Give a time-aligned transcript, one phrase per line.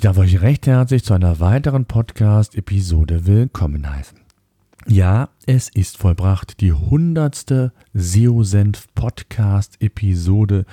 [0.00, 4.18] Ich darf euch recht herzlich zu einer weiteren Podcast-Episode willkommen heißen.
[4.86, 6.62] Ja, es ist vollbracht.
[6.62, 10.64] Die hundertste SEO-Senf-Podcast-Episode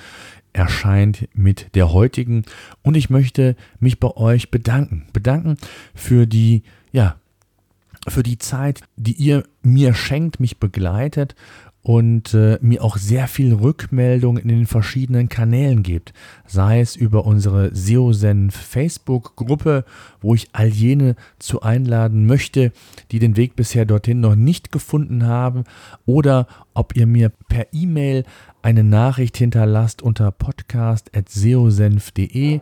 [0.54, 2.46] erscheint mit der heutigen
[2.82, 5.08] und ich möchte mich bei euch bedanken.
[5.12, 5.58] Bedanken
[5.94, 7.16] für die, ja,
[8.08, 11.34] für die Zeit, die ihr mir schenkt, mich begleitet
[11.88, 16.12] und äh, mir auch sehr viel Rückmeldung in den verschiedenen Kanälen gibt.
[16.44, 19.86] Sei es über unsere SEOSEN Facebook-Gruppe,
[20.20, 22.72] wo ich all jene zu einladen möchte,
[23.10, 25.64] die den Weg bisher dorthin noch nicht gefunden haben,
[26.04, 28.24] oder ob ihr mir per E-Mail
[28.68, 32.60] eine Nachricht hinterlasst unter podcast.seosenf.de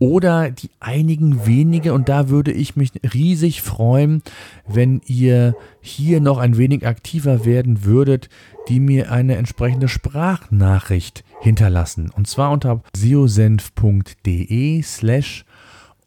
[0.00, 4.24] oder die einigen wenige, und da würde ich mich riesig freuen,
[4.66, 8.28] wenn ihr hier noch ein wenig aktiver werden würdet,
[8.68, 12.10] die mir eine entsprechende Sprachnachricht hinterlassen.
[12.10, 15.44] Und zwar unter seosenf.de slash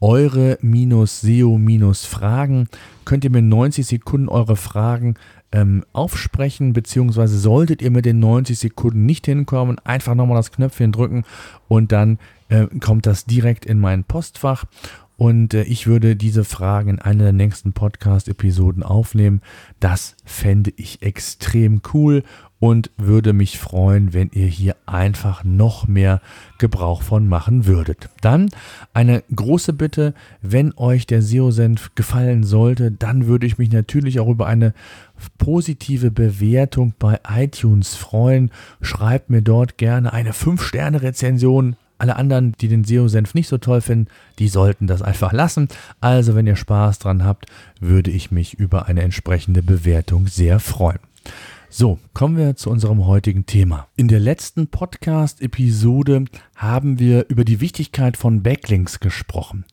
[0.00, 2.68] eure-seo-fragen
[3.06, 5.14] könnt ihr mir 90 Sekunden eure Fragen
[5.52, 10.92] ähm, aufsprechen, beziehungsweise solltet ihr mit den 90 Sekunden nicht hinkommen, einfach nochmal das Knöpfchen
[10.92, 11.24] drücken
[11.68, 12.18] und dann
[12.48, 14.64] äh, kommt das direkt in mein Postfach.
[15.16, 19.42] Und äh, ich würde diese Fragen in einer der nächsten Podcast-Episoden aufnehmen.
[19.80, 22.22] Das fände ich extrem cool
[22.60, 26.20] und würde mich freuen, wenn ihr hier einfach noch mehr
[26.58, 28.08] Gebrauch von machen würdet.
[28.20, 28.50] Dann
[28.92, 34.28] eine große Bitte, wenn euch der SEO-Senf gefallen sollte, dann würde ich mich natürlich auch
[34.28, 34.74] über eine
[35.38, 38.50] positive Bewertung bei iTunes freuen.
[38.80, 41.76] Schreibt mir dort gerne eine 5-Sterne-Rezension.
[42.00, 45.68] Alle anderen, die den SEO-Senf nicht so toll finden, die sollten das einfach lassen.
[46.00, 47.46] Also, wenn ihr Spaß dran habt,
[47.80, 51.00] würde ich mich über eine entsprechende Bewertung sehr freuen.
[51.70, 53.88] So, kommen wir zu unserem heutigen Thema.
[53.94, 56.24] In der letzten Podcast-Episode
[56.56, 59.66] haben wir über die Wichtigkeit von Backlinks gesprochen.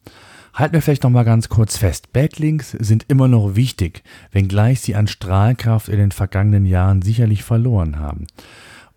[0.54, 2.12] Halten wir vielleicht noch mal ganz kurz fest.
[2.12, 4.04] Backlinks sind immer noch wichtig,
[4.34, 8.28] wenngleich sie an Strahlkraft in den vergangenen Jahren sicherlich verloren haben.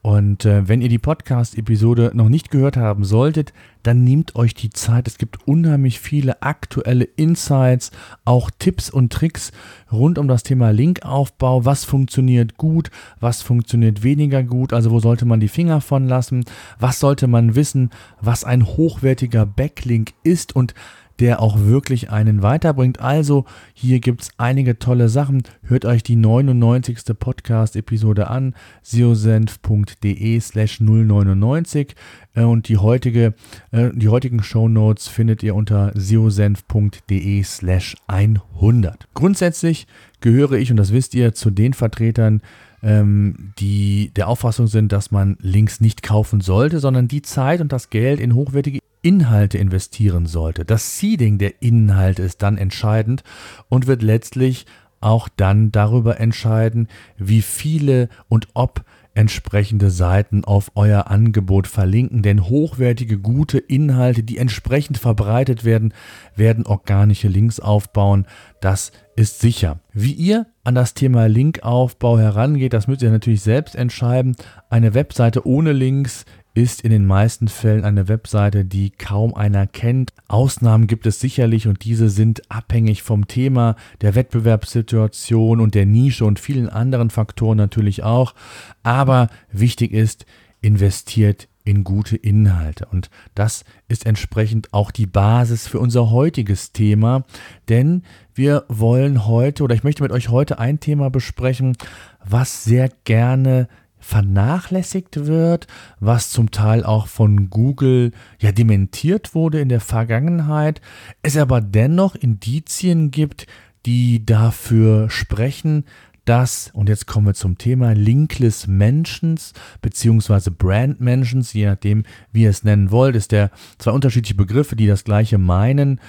[0.00, 4.70] Und äh, wenn ihr die Podcast-Episode noch nicht gehört haben solltet, dann nehmt euch die
[4.70, 5.08] Zeit.
[5.08, 7.90] Es gibt unheimlich viele aktuelle Insights,
[8.24, 9.50] auch Tipps und Tricks
[9.90, 11.64] rund um das Thema Linkaufbau.
[11.64, 16.44] Was funktioniert gut, was funktioniert weniger gut, also wo sollte man die Finger von lassen,
[16.78, 20.54] was sollte man wissen, was ein hochwertiger Backlink ist?
[20.54, 20.74] Und
[21.20, 23.00] der auch wirklich einen weiterbringt.
[23.00, 25.42] Also hier gibt es einige tolle Sachen.
[25.62, 26.98] Hört euch die 99.
[27.18, 31.94] Podcast-Episode an, siosenf.de slash 099
[32.34, 33.34] äh, und die, heutige,
[33.72, 39.08] äh, die heutigen Shownotes findet ihr unter siosenf.de slash 100.
[39.14, 39.86] Grundsätzlich
[40.20, 42.42] gehöre ich, und das wisst ihr, zu den Vertretern,
[42.82, 47.72] ähm, die der Auffassung sind, dass man Links nicht kaufen sollte, sondern die Zeit und
[47.72, 50.64] das Geld in hochwertige Inhalte investieren sollte.
[50.64, 53.22] Das Seeding der Inhalte ist dann entscheidend
[53.68, 54.66] und wird letztlich
[55.00, 58.84] auch dann darüber entscheiden, wie viele und ob
[59.18, 65.92] entsprechende Seiten auf euer Angebot verlinken, denn hochwertige, gute Inhalte, die entsprechend verbreitet werden,
[66.36, 68.26] werden organische Links aufbauen.
[68.60, 69.80] Das ist sicher.
[69.92, 74.36] Wie ihr an das Thema Linkaufbau herangeht, das müsst ihr natürlich selbst entscheiden.
[74.70, 76.24] Eine Webseite ohne Links
[76.58, 80.12] ist in den meisten Fällen eine Webseite, die kaum einer kennt.
[80.26, 86.24] Ausnahmen gibt es sicherlich und diese sind abhängig vom Thema, der Wettbewerbssituation und der Nische
[86.24, 88.34] und vielen anderen Faktoren natürlich auch.
[88.82, 90.26] Aber wichtig ist,
[90.60, 92.86] investiert in gute Inhalte.
[92.90, 97.24] Und das ist entsprechend auch die Basis für unser heutiges Thema,
[97.68, 98.02] denn
[98.34, 101.76] wir wollen heute oder ich möchte mit euch heute ein Thema besprechen,
[102.24, 103.68] was sehr gerne
[104.00, 105.66] vernachlässigt wird,
[106.00, 110.80] was zum Teil auch von Google ja dementiert wurde in der Vergangenheit,
[111.22, 113.46] es aber dennoch Indizien gibt,
[113.86, 115.84] die dafür sprechen,
[116.28, 122.42] dass, und jetzt kommen wir zum Thema, Linkless Mentions beziehungsweise Brand Mentions, je nachdem, wie
[122.42, 126.00] ihr es nennen wollt, ist der zwei unterschiedliche Begriffe, die das gleiche meinen,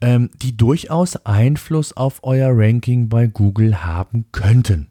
[0.00, 4.88] ähm, die durchaus Einfluss auf euer Ranking bei Google haben könnten.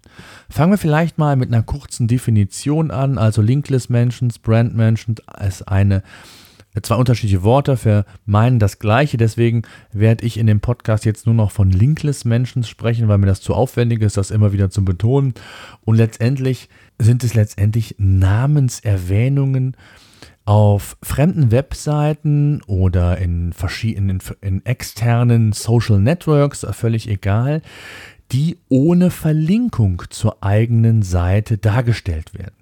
[0.50, 3.18] Fangen wir vielleicht mal mit einer kurzen Definition an.
[3.18, 6.01] Also Linkless Mentions, Brand Mentions ist eine
[6.82, 9.18] zwei unterschiedliche Worte für meinen das gleiche.
[9.18, 13.28] Deswegen werde ich in dem Podcast jetzt nur noch von Linkless Menschen sprechen, weil mir
[13.28, 15.34] das zu aufwendig ist, das immer wieder zu betonen.
[15.86, 16.70] Und letztendlich
[17.00, 19.76] sind es letztendlich Namenserwähnungen
[20.46, 27.62] auf fremden Webseiten oder in verschiedenen in externen Social Networks, völlig egal,
[28.32, 32.56] die ohne Verlinkung zur eigenen Seite dargestellt werden.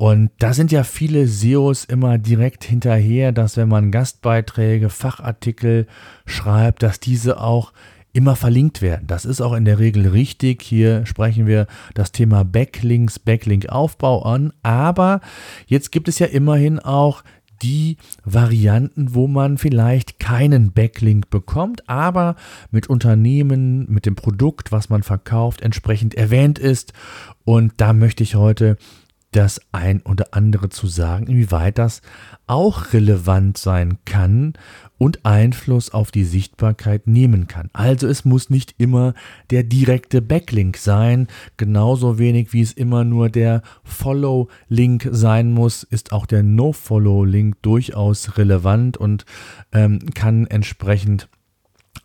[0.00, 5.86] Und da sind ja viele SEOs immer direkt hinterher, dass wenn man Gastbeiträge, Fachartikel
[6.24, 7.74] schreibt, dass diese auch
[8.14, 9.06] immer verlinkt werden.
[9.06, 10.62] Das ist auch in der Regel richtig.
[10.62, 14.54] Hier sprechen wir das Thema Backlinks, Backlink-Aufbau an.
[14.62, 15.20] Aber
[15.66, 17.22] jetzt gibt es ja immerhin auch
[17.60, 22.36] die Varianten, wo man vielleicht keinen Backlink bekommt, aber
[22.70, 26.94] mit Unternehmen, mit dem Produkt, was man verkauft, entsprechend erwähnt ist.
[27.44, 28.78] Und da möchte ich heute
[29.32, 32.02] das ein oder andere zu sagen, inwieweit das
[32.46, 34.54] auch relevant sein kann
[34.98, 37.70] und Einfluss auf die Sichtbarkeit nehmen kann.
[37.72, 39.14] Also es muss nicht immer
[39.50, 46.12] der direkte Backlink sein, genauso wenig wie es immer nur der Follow-Link sein muss, ist
[46.12, 49.24] auch der No-Follow-Link durchaus relevant und
[49.72, 51.28] ähm, kann entsprechend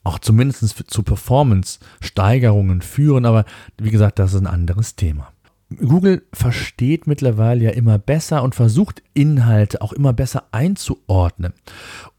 [0.04, 3.46] auch zumindest zu Performance-Steigerungen führen, aber
[3.78, 5.32] wie gesagt, das ist ein anderes Thema.
[5.70, 11.54] Google versteht mittlerweile ja immer besser und versucht Inhalte auch immer besser einzuordnen.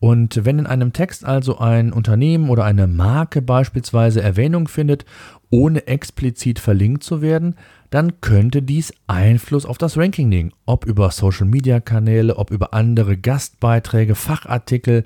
[0.01, 5.05] Und wenn in einem Text also ein Unternehmen oder eine Marke beispielsweise Erwähnung findet,
[5.49, 7.55] ohne explizit verlinkt zu werden,
[7.91, 10.53] dann könnte dies Einfluss auf das Ranking nehmen.
[10.67, 15.05] Ob über Social-Media-Kanäle, ob über andere Gastbeiträge, Fachartikel,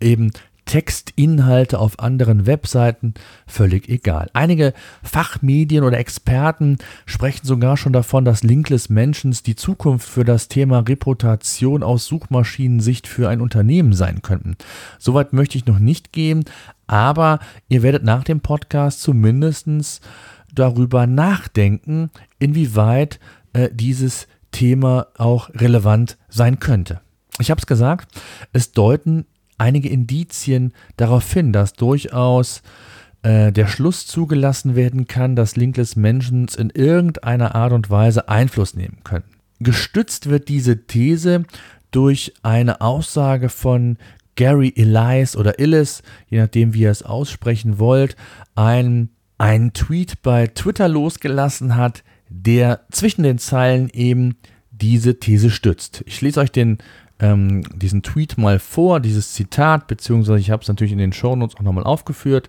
[0.00, 0.32] eben
[0.66, 3.14] Textinhalte auf anderen Webseiten,
[3.46, 4.28] völlig egal.
[4.34, 10.48] Einige Fachmedien oder Experten sprechen sogar schon davon, dass Linkless Mentions die Zukunft für das
[10.48, 14.56] Thema Reputation aus Suchmaschinensicht für ein Unternehmen sein könnten.
[14.98, 16.44] Soweit möchte ich noch nicht gehen,
[16.86, 20.02] aber ihr werdet nach dem Podcast zumindest
[20.52, 23.20] darüber nachdenken, inwieweit
[23.52, 27.00] äh, dieses Thema auch relevant sein könnte.
[27.38, 28.08] Ich habe es gesagt,
[28.52, 29.26] es deuten
[29.58, 32.62] einige Indizien darauf hin, dass durchaus
[33.22, 38.74] äh, der Schluss zugelassen werden kann, dass Linkless Mentions in irgendeiner Art und Weise Einfluss
[38.74, 39.24] nehmen können.
[39.58, 41.44] Gestützt wird diese These
[41.90, 43.96] durch eine Aussage von
[44.36, 48.16] Gary Elias oder Illis, je nachdem wie ihr es aussprechen wollt,
[48.54, 54.36] ein, ein Tweet bei Twitter losgelassen hat, der zwischen den Zeilen eben
[54.70, 56.04] diese These stützt.
[56.06, 56.78] Ich lese euch den
[57.18, 61.34] ähm, diesen Tweet mal vor, dieses Zitat, beziehungsweise ich habe es natürlich in den Show
[61.34, 62.48] Notes auch nochmal aufgeführt.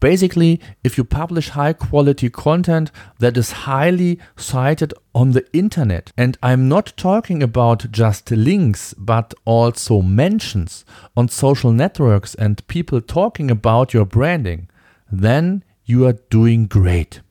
[0.00, 6.38] Basically, if you publish high quality content that is highly cited on the internet, and
[6.42, 10.84] I'm not talking about just links, but also mentions
[11.14, 14.68] on social networks and people talking about your branding,
[15.10, 17.22] then you are doing great.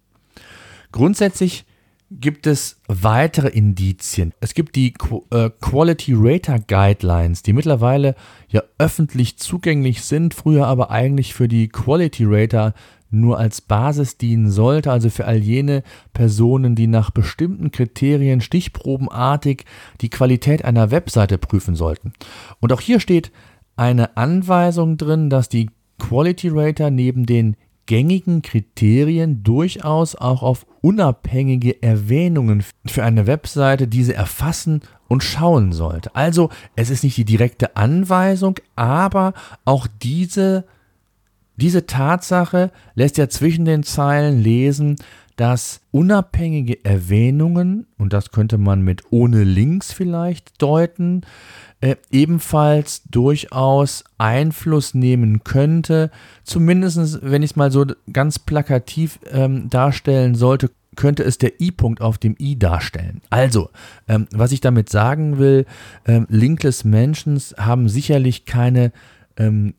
[0.91, 1.65] Grundsätzlich
[2.11, 4.33] gibt es weitere Indizien.
[4.39, 4.93] Es gibt die
[5.31, 8.15] äh, Quality Rater Guidelines, die mittlerweile
[8.47, 12.73] ja öffentlich zugänglich sind, früher aber eigentlich für die Quality Rater
[13.11, 19.65] nur als Basis dienen sollte, also für all jene Personen, die nach bestimmten Kriterien stichprobenartig
[20.01, 22.13] die Qualität einer Webseite prüfen sollten.
[22.59, 23.31] Und auch hier steht
[23.75, 25.69] eine Anweisung drin, dass die
[25.99, 34.13] Quality Rater neben den gängigen Kriterien durchaus auch auf unabhängige Erwähnungen für eine Webseite diese
[34.13, 36.15] erfassen und schauen sollte.
[36.15, 39.33] Also es ist nicht die direkte Anweisung, aber
[39.65, 40.65] auch diese,
[41.57, 44.95] diese Tatsache lässt ja zwischen den Zeilen lesen,
[45.35, 51.21] dass unabhängige Erwähnungen, und das könnte man mit ohne Links vielleicht deuten,
[51.81, 56.09] äh, ebenfalls durchaus Einfluss nehmen könnte.
[56.43, 62.01] Zumindest, wenn ich es mal so ganz plakativ ähm, darstellen sollte, könnte es der I-Punkt
[62.01, 63.21] auf dem I darstellen.
[63.29, 63.69] Also,
[64.07, 65.65] ähm, was ich damit sagen will,
[66.07, 68.93] ähm, Linkless Mentions haben sicherlich keine
[69.35, 69.73] ähm,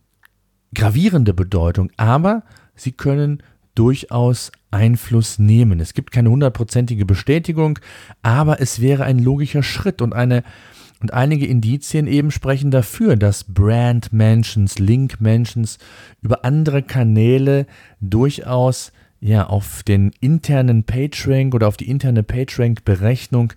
[0.74, 2.42] gravierende Bedeutung, aber
[2.74, 3.42] sie können
[3.74, 5.80] durchaus Einfluss nehmen.
[5.80, 7.78] Es gibt keine hundertprozentige Bestätigung,
[8.22, 10.44] aber es wäre ein logischer Schritt und eine
[11.00, 15.78] und einige Indizien eben sprechen dafür, dass Brand Mentions, Link Mentions
[16.22, 17.66] über andere Kanäle
[18.00, 23.52] durchaus ja auf den internen PageRank oder auf die interne PageRank Berechnung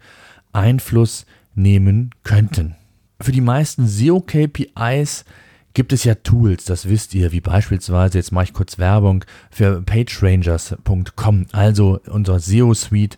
[0.51, 2.75] Einfluss nehmen könnten.
[3.21, 5.25] Für die meisten SEO KPIs
[5.73, 9.81] gibt es ja Tools, das wisst ihr, wie beispielsweise, jetzt mache ich kurz Werbung für
[9.81, 13.17] pagerangers.com, also unser SEO-Suite,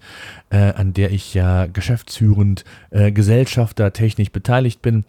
[0.49, 5.05] äh, an der ich ja geschäftsführend äh, Gesellschafter technisch beteiligt bin.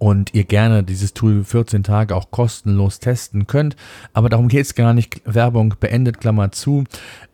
[0.00, 3.76] Und ihr gerne dieses Tool 14 Tage auch kostenlos testen könnt.
[4.14, 5.20] Aber darum geht es gar nicht.
[5.26, 6.84] Werbung beendet, Klammer zu.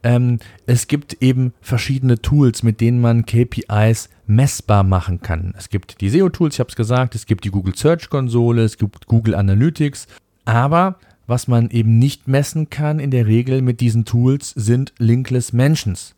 [0.02, 5.54] Ähm, es gibt eben verschiedene Tools, mit denen man KPIs messbar machen kann.
[5.56, 8.76] Es gibt die SEO-Tools, ich habe es gesagt, es gibt die Google Search Konsole, es
[8.78, 10.08] gibt Google Analytics.
[10.44, 15.52] Aber was man eben nicht messen kann in der Regel mit diesen Tools sind Linkless
[15.52, 16.15] Mentions.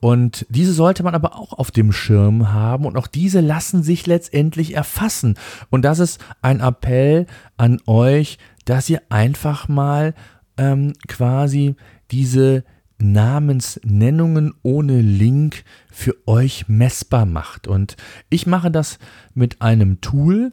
[0.00, 4.06] Und diese sollte man aber auch auf dem Schirm haben und auch diese lassen sich
[4.06, 5.36] letztendlich erfassen.
[5.70, 7.26] Und das ist ein Appell
[7.56, 10.14] an euch, dass ihr einfach mal
[10.56, 11.74] ähm, quasi
[12.10, 12.64] diese
[12.98, 17.66] Namensnennungen ohne Link für euch messbar macht.
[17.66, 17.96] Und
[18.28, 18.98] ich mache das
[19.34, 20.52] mit einem Tool.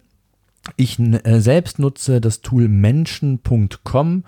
[0.76, 4.24] Ich äh, selbst nutze das Tool Menschen.com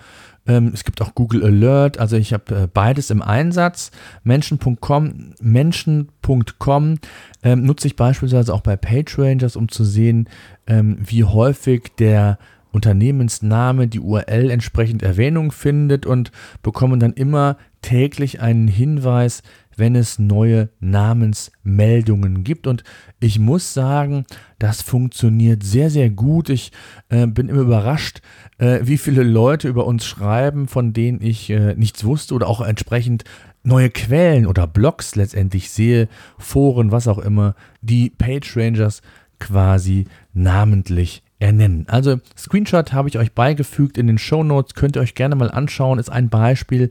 [0.73, 3.91] es gibt auch Google Alert, also ich habe äh, beides im Einsatz.
[4.23, 6.99] Menschen.com, Menschen.com
[7.43, 10.29] ähm, nutze ich beispielsweise auch bei PageRangers, um zu sehen,
[10.65, 12.39] ähm, wie häufig der
[12.71, 19.43] Unternehmensname, die URL entsprechend Erwähnung findet und bekomme dann immer täglich einen Hinweis,
[19.77, 22.67] wenn es neue Namensmeldungen gibt.
[22.67, 22.83] Und
[23.19, 24.25] ich muss sagen,
[24.59, 26.49] das funktioniert sehr, sehr gut.
[26.49, 26.71] Ich
[27.09, 28.21] äh, bin immer überrascht,
[28.57, 32.61] äh, wie viele Leute über uns schreiben, von denen ich äh, nichts wusste oder auch
[32.61, 33.23] entsprechend
[33.63, 36.07] neue Quellen oder Blogs letztendlich sehe,
[36.37, 39.01] Foren, was auch immer, die Page Rangers
[39.39, 41.85] quasi namentlich ernennen.
[41.87, 45.51] Also Screenshot habe ich euch beigefügt in den Show Notes, könnt ihr euch gerne mal
[45.51, 45.99] anschauen.
[45.99, 46.89] Ist ein Beispiel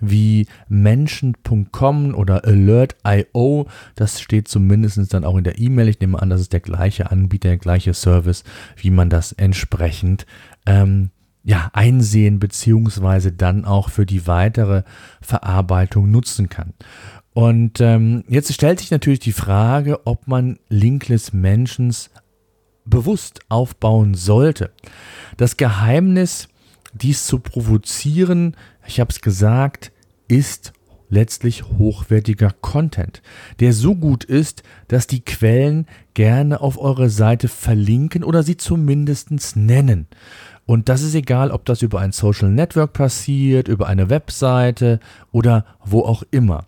[0.00, 3.68] wie Menschen.com oder Alert.io.
[3.94, 5.88] Das steht zumindest dann auch in der E-Mail.
[5.88, 8.42] Ich nehme an, das ist der gleiche Anbieter, der gleiche Service,
[8.76, 10.26] wie man das entsprechend
[10.66, 11.10] ähm,
[11.44, 14.82] ja, einsehen beziehungsweise dann auch für die weitere
[15.20, 16.72] Verarbeitung nutzen kann.
[17.34, 22.10] Und ähm, jetzt stellt sich natürlich die Frage, ob man Linkless Mentions
[22.84, 24.70] bewusst aufbauen sollte.
[25.36, 26.48] Das Geheimnis,
[26.92, 29.92] dies zu provozieren, ich habe es gesagt,
[30.28, 30.72] ist
[31.08, 33.22] letztlich hochwertiger Content,
[33.60, 39.56] der so gut ist, dass die Quellen gerne auf eure Seite verlinken oder sie zumindest
[39.56, 40.08] nennen.
[40.66, 44.98] Und das ist egal, ob das über ein Social Network passiert, über eine Webseite
[45.30, 46.66] oder wo auch immer.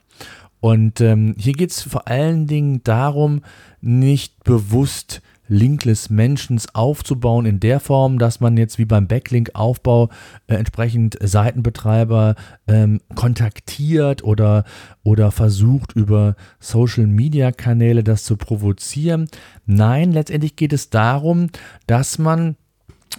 [0.61, 3.43] Und ähm, hier geht es vor allen Dingen darum,
[3.81, 10.09] nicht bewusst Linkless Mentions aufzubauen in der Form, dass man jetzt wie beim Backlink-Aufbau
[10.47, 12.35] äh, entsprechend Seitenbetreiber
[12.67, 14.65] ähm, kontaktiert oder,
[15.03, 19.29] oder versucht über Social-Media-Kanäle das zu provozieren.
[19.67, 21.49] Nein, letztendlich geht es darum,
[21.87, 22.57] dass man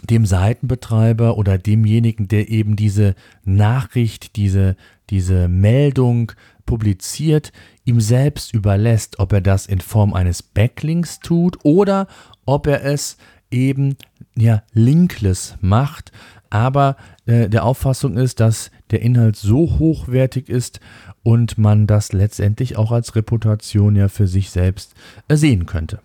[0.10, 3.16] dem Seitenbetreiber oder demjenigen, der eben diese
[3.46, 4.76] Nachricht, diese,
[5.10, 6.32] diese Meldung
[6.66, 7.52] publiziert,
[7.86, 12.08] ihm selbst überlässt, ob er das in Form eines Backlinks tut oder
[12.46, 13.18] ob er es
[13.50, 13.96] eben
[14.36, 16.12] ja linkless macht,
[16.50, 20.80] aber äh, der Auffassung ist, dass der Inhalt so hochwertig ist
[21.24, 24.94] und man das letztendlich auch als Reputation ja für sich selbst
[25.28, 26.00] äh, sehen könnte.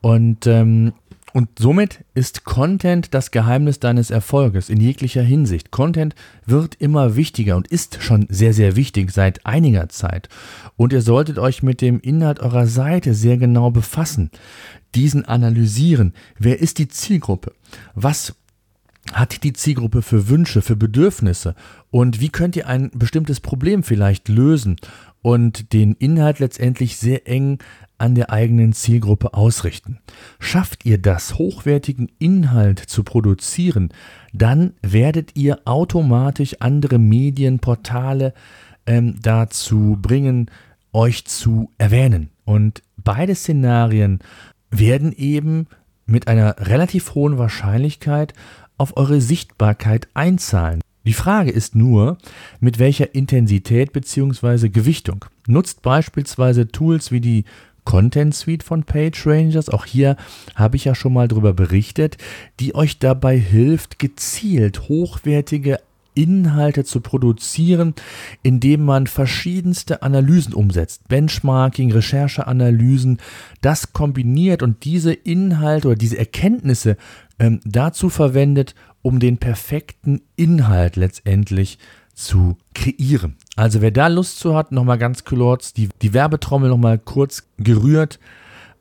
[0.00, 0.92] Und ähm,
[1.38, 5.70] und somit ist Content das Geheimnis deines Erfolges in jeglicher Hinsicht.
[5.70, 6.16] Content
[6.46, 10.28] wird immer wichtiger und ist schon sehr, sehr wichtig seit einiger Zeit.
[10.74, 14.32] Und ihr solltet euch mit dem Inhalt eurer Seite sehr genau befassen,
[14.96, 16.12] diesen analysieren.
[16.40, 17.52] Wer ist die Zielgruppe?
[17.94, 18.34] Was
[19.12, 21.54] hat die Zielgruppe für Wünsche, für Bedürfnisse?
[21.92, 24.74] Und wie könnt ihr ein bestimmtes Problem vielleicht lösen?
[25.22, 27.60] Und den Inhalt letztendlich sehr eng
[27.98, 29.98] an der eigenen Zielgruppe ausrichten.
[30.38, 33.90] Schafft ihr das, hochwertigen Inhalt zu produzieren,
[34.32, 38.32] dann werdet ihr automatisch andere Medienportale
[38.86, 40.50] ähm, dazu bringen,
[40.92, 42.30] euch zu erwähnen.
[42.44, 44.20] Und beide Szenarien
[44.70, 45.66] werden eben
[46.06, 48.32] mit einer relativ hohen Wahrscheinlichkeit
[48.78, 50.80] auf eure Sichtbarkeit einzahlen.
[51.04, 52.18] Die Frage ist nur,
[52.60, 54.68] mit welcher Intensität bzw.
[54.68, 55.24] Gewichtung.
[55.46, 57.44] Nutzt beispielsweise Tools wie die
[57.88, 59.70] Content Suite von PageRangers.
[59.70, 60.16] Auch hier
[60.54, 62.18] habe ich ja schon mal darüber berichtet,
[62.60, 65.78] die euch dabei hilft, gezielt hochwertige
[66.12, 67.94] Inhalte zu produzieren,
[68.42, 73.20] indem man verschiedenste Analysen umsetzt, Benchmarking, Rechercheanalysen,
[73.62, 76.98] das kombiniert und diese Inhalte oder diese Erkenntnisse
[77.38, 81.78] ähm, dazu verwendet, um den perfekten Inhalt letztendlich
[82.18, 83.36] zu kreieren.
[83.54, 88.18] Also wer da Lust zu hat, nochmal ganz kurz die, die Werbetrommel nochmal kurz gerührt.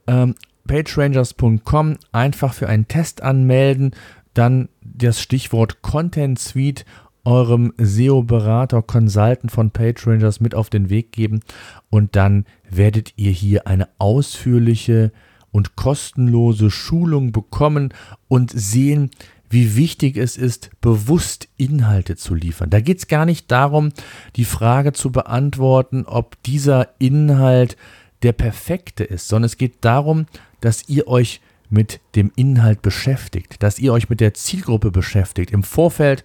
[0.08, 0.34] Ähm,
[0.66, 3.92] pagerangers.com einfach für einen Test anmelden,
[4.34, 6.84] dann das Stichwort Content Suite
[7.26, 11.42] eurem SEO-Berater, Consultant von PageRangers mit auf den Weg geben
[11.90, 15.12] und dann werdet ihr hier eine ausführliche
[15.52, 17.94] und kostenlose Schulung bekommen
[18.28, 19.12] und sehen,
[19.50, 22.70] wie wichtig es ist, bewusst Inhalte zu liefern.
[22.70, 23.92] Da geht es gar nicht darum,
[24.36, 27.78] die Frage zu beantworten, ob dieser Inhalt
[28.24, 30.26] der perfekte ist, sondern es geht darum,
[30.60, 35.64] dass ihr euch mit dem Inhalt beschäftigt, dass ihr euch mit der Zielgruppe beschäftigt, im
[35.64, 36.24] Vorfeld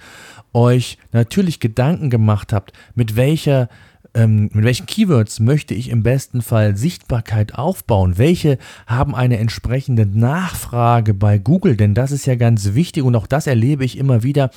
[0.53, 3.69] euch natürlich Gedanken gemacht habt, mit welcher
[4.15, 8.19] ähm, mit welchen Keywords möchte ich im besten Fall Sichtbarkeit aufbauen?
[8.19, 11.77] Welche haben eine entsprechende Nachfrage bei Google?
[11.77, 14.51] Denn das ist ja ganz wichtig und auch das erlebe ich immer wieder,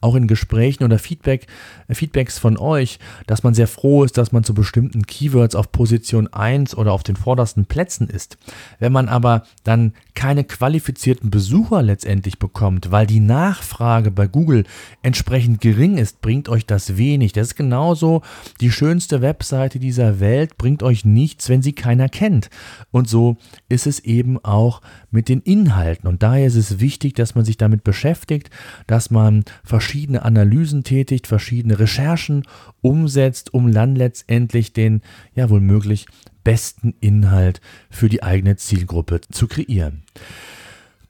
[0.00, 1.46] auch in Gesprächen oder Feedback,
[1.88, 5.72] äh, Feedbacks von euch, dass man sehr froh ist, dass man zu bestimmten Keywords auf
[5.72, 8.38] Position 1 oder auf den vordersten Plätzen ist.
[8.78, 14.64] Wenn man aber dann keine qualifizierten Besucher letztendlich bekommt, weil die Nachfrage bei Google
[15.02, 17.32] entsprechend gering ist, bringt euch das wenig.
[17.32, 18.22] Das ist genauso
[18.60, 22.50] die schönste schönste Webseite dieser Welt bringt euch nichts, wenn sie keiner kennt.
[22.92, 23.36] Und so
[23.68, 24.80] ist es eben auch
[25.10, 26.08] mit den Inhalten.
[26.08, 28.48] Und daher ist es wichtig, dass man sich damit beschäftigt,
[28.86, 32.44] dass man verschiedene Analysen tätigt, verschiedene Recherchen
[32.80, 35.02] umsetzt, um dann letztendlich den,
[35.34, 36.06] ja wohl möglich,
[36.44, 40.04] besten Inhalt für die eigene Zielgruppe zu kreieren.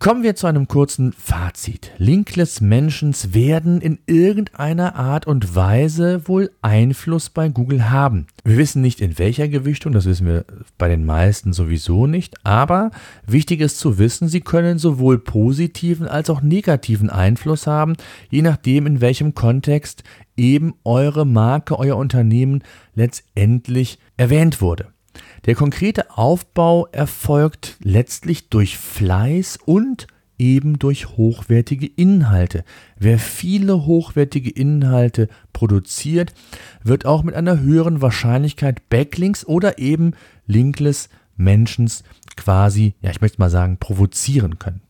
[0.02, 1.92] Kommen wir zu einem kurzen Fazit.
[1.96, 8.26] Linkless Mentions werden in irgendeiner Art und Weise wohl Einfluss bei Google haben.
[8.42, 10.44] Wir wissen nicht in welcher Gewichtung, das wissen wir
[10.76, 12.90] bei den meisten sowieso nicht, aber
[13.28, 17.94] wichtig ist zu wissen, sie können sowohl positiven als auch negativen Einfluss haben,
[18.28, 20.02] je nachdem in welchem Kontext
[20.36, 22.64] eben eure Marke, euer Unternehmen
[22.96, 24.88] letztendlich erwähnt wurde.
[25.46, 30.06] Der konkrete Aufbau erfolgt letztlich durch Fleiß und
[30.38, 32.64] eben durch hochwertige Inhalte.
[32.98, 36.34] Wer viele hochwertige Inhalte produziert,
[36.82, 40.12] wird auch mit einer höheren Wahrscheinlichkeit Backlinks oder eben
[40.46, 42.02] Linkless Mentions
[42.36, 44.80] quasi, ja, ich möchte mal sagen, provozieren können.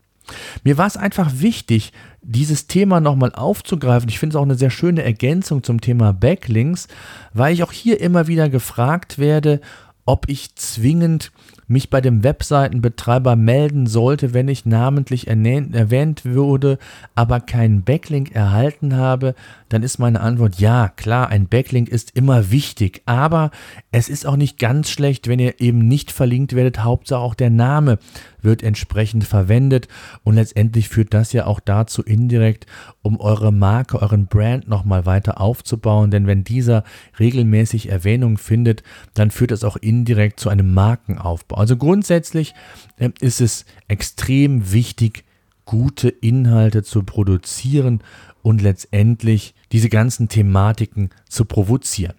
[0.63, 4.09] Mir war es einfach wichtig, dieses Thema nochmal aufzugreifen.
[4.09, 6.87] Ich finde es auch eine sehr schöne Ergänzung zum Thema Backlinks,
[7.33, 9.59] weil ich auch hier immer wieder gefragt werde,
[10.05, 11.31] ob ich zwingend
[11.67, 16.77] mich bei dem Webseitenbetreiber melden sollte, wenn ich namentlich erwähnt würde,
[17.15, 19.33] aber keinen Backlink erhalten habe,
[19.69, 23.49] dann ist meine Antwort ja, klar, ein Backlink ist immer wichtig, aber
[23.91, 27.49] es ist auch nicht ganz schlecht, wenn ihr eben nicht verlinkt werdet, Hauptsache auch der
[27.49, 27.97] Name
[28.41, 29.87] wird entsprechend verwendet
[30.23, 32.67] und letztendlich führt das ja auch dazu indirekt,
[33.01, 36.83] um eure Marke, euren Brand nochmal weiter aufzubauen, denn wenn dieser
[37.19, 39.92] regelmäßig Erwähnung findet, dann führt das auch indirekt
[40.35, 41.57] zu einem Markenaufbau.
[41.57, 42.53] Also grundsätzlich
[42.97, 45.23] äh, ist es extrem wichtig,
[45.65, 48.01] gute Inhalte zu produzieren
[48.41, 52.15] und letztendlich diese ganzen Thematiken zu provozieren.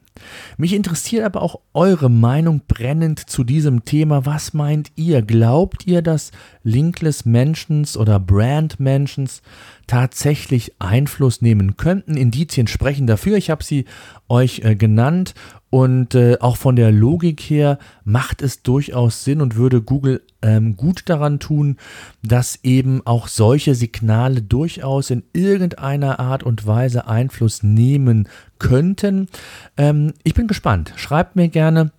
[0.56, 4.24] Mich interessiert aber auch eure Meinung brennend zu diesem Thema.
[4.24, 5.22] Was meint ihr?
[5.22, 6.30] Glaubt ihr, dass
[6.62, 9.42] Linkless Mentions oder Brand Mentions
[9.86, 12.16] tatsächlich Einfluss nehmen könnten?
[12.16, 13.36] Indizien sprechen dafür.
[13.36, 13.86] Ich habe sie
[14.28, 15.34] euch äh, genannt
[15.74, 20.76] und äh, auch von der Logik her macht es durchaus Sinn und würde Google ähm,
[20.76, 21.78] gut daran tun,
[22.22, 28.28] dass eben auch solche Signale durchaus in irgendeiner Art und Weise Einfluss nehmen
[28.60, 29.26] könnten.
[29.76, 30.92] Ähm, ich bin gespannt.
[30.96, 31.90] Schreibt mir gerne.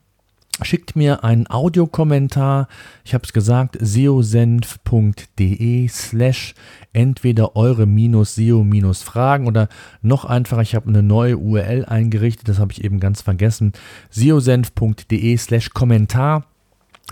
[0.62, 2.70] Schickt mir einen Audiokommentar.
[3.04, 4.66] Ich habe es gesagt, seosenf.de
[5.90, 6.54] slash
[6.94, 9.68] entweder eure minus SEO minus Fragen oder
[10.02, 13.74] noch einfacher, ich habe eine neue URL eingerichtet, das habe ich eben ganz vergessen,
[14.12, 16.46] seosenf.de slash Kommentar.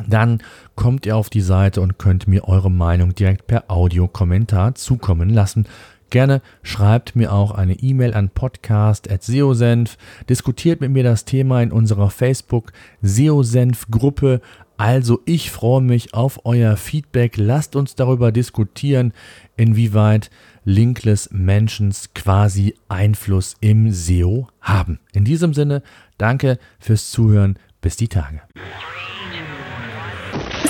[0.07, 0.41] Dann
[0.75, 5.67] kommt ihr auf die Seite und könnt mir eure Meinung direkt per Audiokommentar zukommen lassen.
[6.09, 9.97] Gerne schreibt mir auch eine E-Mail an podcast.seosenf,
[10.29, 14.41] diskutiert mit mir das Thema in unserer Facebook Seosenf Gruppe.
[14.77, 17.37] Also ich freue mich auf euer Feedback.
[17.37, 19.13] Lasst uns darüber diskutieren,
[19.55, 20.29] inwieweit
[20.65, 24.99] Linkless Mentions quasi Einfluss im SEO haben.
[25.13, 25.83] In diesem Sinne,
[26.17, 27.57] danke fürs Zuhören.
[27.81, 28.41] Bis die Tage.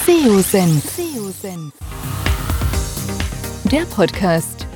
[0.05, 1.73] SEO-Senf.
[3.71, 4.67] Der Podcast